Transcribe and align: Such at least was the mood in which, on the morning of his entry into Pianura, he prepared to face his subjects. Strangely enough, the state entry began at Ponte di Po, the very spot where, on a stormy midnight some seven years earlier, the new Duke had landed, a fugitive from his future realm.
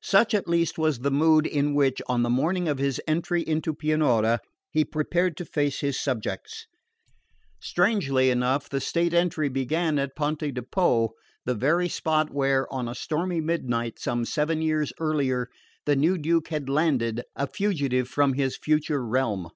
Such 0.00 0.32
at 0.32 0.48
least 0.48 0.78
was 0.78 1.00
the 1.00 1.10
mood 1.10 1.46
in 1.46 1.74
which, 1.74 2.00
on 2.08 2.22
the 2.22 2.30
morning 2.30 2.68
of 2.68 2.78
his 2.78 3.02
entry 3.06 3.42
into 3.46 3.74
Pianura, 3.74 4.40
he 4.70 4.82
prepared 4.82 5.36
to 5.36 5.44
face 5.44 5.80
his 5.80 6.00
subjects. 6.00 6.66
Strangely 7.60 8.30
enough, 8.30 8.70
the 8.70 8.80
state 8.80 9.12
entry 9.12 9.50
began 9.50 9.98
at 9.98 10.16
Ponte 10.16 10.54
di 10.54 10.62
Po, 10.62 11.12
the 11.44 11.54
very 11.54 11.90
spot 11.90 12.30
where, 12.32 12.66
on 12.72 12.88
a 12.88 12.94
stormy 12.94 13.42
midnight 13.42 13.98
some 13.98 14.24
seven 14.24 14.62
years 14.62 14.90
earlier, 15.00 15.50
the 15.84 15.96
new 15.96 16.16
Duke 16.16 16.48
had 16.48 16.70
landed, 16.70 17.24
a 17.36 17.46
fugitive 17.46 18.08
from 18.08 18.32
his 18.32 18.56
future 18.56 19.04
realm. 19.06 19.48